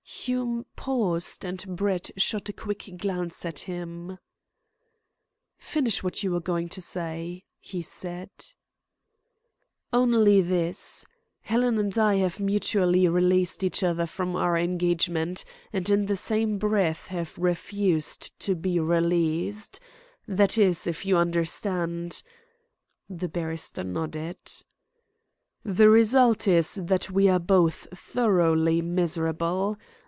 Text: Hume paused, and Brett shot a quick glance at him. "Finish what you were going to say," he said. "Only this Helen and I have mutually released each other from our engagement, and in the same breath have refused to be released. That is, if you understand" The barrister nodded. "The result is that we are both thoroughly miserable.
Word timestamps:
Hume 0.13 0.65
paused, 0.75 1.43
and 1.45 1.75
Brett 1.75 2.11
shot 2.17 2.47
a 2.49 2.53
quick 2.53 2.91
glance 2.97 3.43
at 3.45 3.59
him. 3.59 4.19
"Finish 5.57 6.03
what 6.03 6.21
you 6.21 6.31
were 6.31 6.39
going 6.41 6.67
to 6.69 6.81
say," 6.81 7.43
he 7.59 7.81
said. 7.81 8.29
"Only 9.93 10.41
this 10.41 11.05
Helen 11.41 11.77
and 11.79 11.97
I 11.97 12.15
have 12.15 12.39
mutually 12.41 13.07
released 13.07 13.63
each 13.63 13.81
other 13.83 14.05
from 14.05 14.35
our 14.35 14.57
engagement, 14.59 15.43
and 15.73 15.89
in 15.89 16.05
the 16.07 16.17
same 16.17 16.57
breath 16.59 17.07
have 17.07 17.35
refused 17.39 18.37
to 18.41 18.53
be 18.53 18.79
released. 18.79 19.79
That 20.27 20.55
is, 20.57 20.85
if 20.87 21.03
you 21.05 21.15
understand" 21.17 22.21
The 23.09 23.29
barrister 23.29 23.83
nodded. 23.83 24.37
"The 25.63 25.89
result 25.89 26.47
is 26.47 26.75
that 26.75 27.09
we 27.09 27.27
are 27.29 27.39
both 27.39 27.87
thoroughly 27.97 28.81
miserable. 28.83 29.77